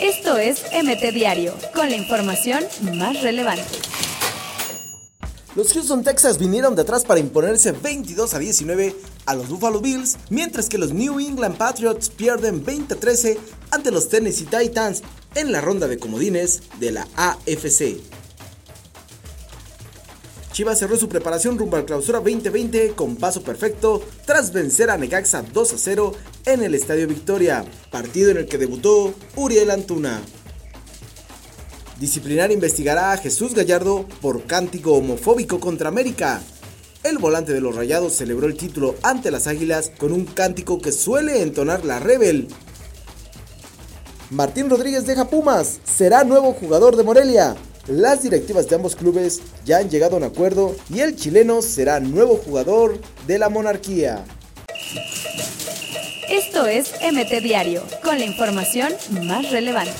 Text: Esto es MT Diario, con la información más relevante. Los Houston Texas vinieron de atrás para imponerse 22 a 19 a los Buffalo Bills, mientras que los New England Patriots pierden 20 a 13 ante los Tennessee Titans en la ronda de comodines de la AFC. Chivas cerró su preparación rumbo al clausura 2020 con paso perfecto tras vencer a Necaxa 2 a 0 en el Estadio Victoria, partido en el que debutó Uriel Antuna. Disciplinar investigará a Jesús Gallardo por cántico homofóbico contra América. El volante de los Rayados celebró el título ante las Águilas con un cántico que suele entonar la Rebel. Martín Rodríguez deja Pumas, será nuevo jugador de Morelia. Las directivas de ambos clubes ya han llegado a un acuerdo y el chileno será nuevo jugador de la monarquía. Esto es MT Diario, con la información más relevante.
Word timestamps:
Esto 0.00 0.36
es 0.36 0.62
MT 0.72 1.12
Diario, 1.12 1.54
con 1.74 1.90
la 1.90 1.96
información 1.96 2.64
más 2.94 3.22
relevante. 3.22 3.64
Los 5.54 5.72
Houston 5.72 6.04
Texas 6.04 6.38
vinieron 6.38 6.76
de 6.76 6.82
atrás 6.82 7.04
para 7.04 7.18
imponerse 7.18 7.72
22 7.72 8.34
a 8.34 8.38
19 8.38 8.94
a 9.26 9.34
los 9.34 9.48
Buffalo 9.48 9.80
Bills, 9.80 10.16
mientras 10.30 10.68
que 10.68 10.78
los 10.78 10.92
New 10.92 11.18
England 11.18 11.56
Patriots 11.56 12.10
pierden 12.10 12.64
20 12.64 12.94
a 12.94 12.96
13 12.96 13.38
ante 13.70 13.90
los 13.90 14.08
Tennessee 14.08 14.46
Titans 14.46 15.02
en 15.34 15.50
la 15.50 15.60
ronda 15.60 15.88
de 15.88 15.98
comodines 15.98 16.62
de 16.78 16.92
la 16.92 17.08
AFC. 17.16 18.17
Chivas 20.58 20.80
cerró 20.80 20.96
su 20.96 21.08
preparación 21.08 21.56
rumbo 21.56 21.76
al 21.76 21.84
clausura 21.84 22.18
2020 22.18 22.94
con 22.96 23.14
paso 23.14 23.42
perfecto 23.44 24.02
tras 24.24 24.52
vencer 24.52 24.90
a 24.90 24.98
Necaxa 24.98 25.42
2 25.42 25.72
a 25.72 25.78
0 25.78 26.12
en 26.46 26.64
el 26.64 26.74
Estadio 26.74 27.06
Victoria, 27.06 27.64
partido 27.92 28.32
en 28.32 28.38
el 28.38 28.48
que 28.48 28.58
debutó 28.58 29.14
Uriel 29.36 29.70
Antuna. 29.70 30.20
Disciplinar 32.00 32.50
investigará 32.50 33.12
a 33.12 33.18
Jesús 33.18 33.54
Gallardo 33.54 34.04
por 34.20 34.46
cántico 34.46 34.94
homofóbico 34.94 35.60
contra 35.60 35.90
América. 35.90 36.42
El 37.04 37.18
volante 37.18 37.52
de 37.52 37.60
los 37.60 37.76
Rayados 37.76 38.14
celebró 38.14 38.48
el 38.48 38.56
título 38.56 38.96
ante 39.04 39.30
las 39.30 39.46
Águilas 39.46 39.92
con 39.96 40.10
un 40.10 40.24
cántico 40.24 40.80
que 40.80 40.90
suele 40.90 41.40
entonar 41.40 41.84
la 41.84 42.00
Rebel. 42.00 42.48
Martín 44.30 44.68
Rodríguez 44.68 45.06
deja 45.06 45.30
Pumas, 45.30 45.78
será 45.84 46.24
nuevo 46.24 46.52
jugador 46.52 46.96
de 46.96 47.04
Morelia. 47.04 47.56
Las 47.88 48.22
directivas 48.22 48.68
de 48.68 48.76
ambos 48.76 48.94
clubes 48.94 49.40
ya 49.64 49.78
han 49.78 49.88
llegado 49.88 50.16
a 50.16 50.18
un 50.18 50.24
acuerdo 50.24 50.76
y 50.92 51.00
el 51.00 51.16
chileno 51.16 51.62
será 51.62 52.00
nuevo 52.00 52.36
jugador 52.36 53.00
de 53.26 53.38
la 53.38 53.48
monarquía. 53.48 54.26
Esto 56.28 56.66
es 56.66 56.92
MT 57.00 57.42
Diario, 57.42 57.82
con 58.04 58.18
la 58.18 58.26
información 58.26 58.92
más 59.22 59.50
relevante. 59.50 59.92